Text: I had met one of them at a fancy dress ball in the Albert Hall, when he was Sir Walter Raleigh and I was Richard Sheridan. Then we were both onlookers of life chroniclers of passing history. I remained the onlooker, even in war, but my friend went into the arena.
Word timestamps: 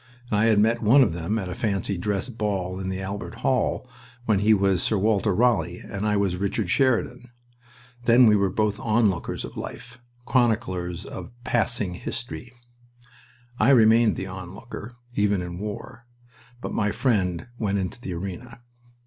I 0.31 0.45
had 0.47 0.57
met 0.57 0.81
one 0.81 1.03
of 1.03 1.13
them 1.13 1.37
at 1.37 1.47
a 1.47 1.53
fancy 1.53 1.95
dress 1.95 2.27
ball 2.27 2.79
in 2.79 2.89
the 2.89 3.03
Albert 3.03 3.35
Hall, 3.45 3.87
when 4.25 4.39
he 4.39 4.51
was 4.51 4.81
Sir 4.81 4.97
Walter 4.97 5.31
Raleigh 5.31 5.77
and 5.77 6.07
I 6.07 6.17
was 6.17 6.37
Richard 6.37 6.71
Sheridan. 6.71 7.29
Then 8.05 8.25
we 8.25 8.35
were 8.35 8.49
both 8.49 8.79
onlookers 8.79 9.45
of 9.45 9.55
life 9.55 9.99
chroniclers 10.25 11.05
of 11.05 11.29
passing 11.43 11.93
history. 11.93 12.51
I 13.59 13.69
remained 13.69 14.15
the 14.15 14.25
onlooker, 14.25 14.95
even 15.13 15.43
in 15.43 15.59
war, 15.59 16.07
but 16.61 16.73
my 16.73 16.89
friend 16.89 17.49
went 17.59 17.77
into 17.77 18.01
the 18.01 18.15
arena. 18.15 18.61